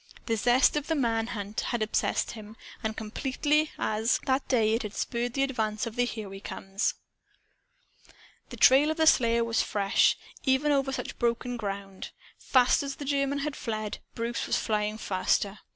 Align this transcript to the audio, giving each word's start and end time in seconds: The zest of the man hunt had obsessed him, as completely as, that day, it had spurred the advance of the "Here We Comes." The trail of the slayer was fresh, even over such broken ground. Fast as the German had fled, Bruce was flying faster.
The 0.25 0.35
zest 0.35 0.75
of 0.75 0.87
the 0.87 0.95
man 0.95 1.27
hunt 1.27 1.59
had 1.59 1.83
obsessed 1.83 2.31
him, 2.31 2.57
as 2.83 2.95
completely 2.95 3.69
as, 3.77 4.19
that 4.25 4.47
day, 4.47 4.73
it 4.73 4.81
had 4.81 4.95
spurred 4.95 5.35
the 5.35 5.43
advance 5.43 5.85
of 5.85 5.95
the 5.95 6.05
"Here 6.05 6.27
We 6.27 6.39
Comes." 6.39 6.95
The 8.49 8.57
trail 8.57 8.89
of 8.89 8.97
the 8.97 9.05
slayer 9.05 9.43
was 9.43 9.61
fresh, 9.61 10.17
even 10.43 10.71
over 10.71 10.91
such 10.91 11.19
broken 11.19 11.55
ground. 11.55 12.13
Fast 12.39 12.81
as 12.81 12.95
the 12.95 13.05
German 13.05 13.37
had 13.45 13.55
fled, 13.55 13.99
Bruce 14.15 14.47
was 14.47 14.57
flying 14.57 14.97
faster. 14.97 15.59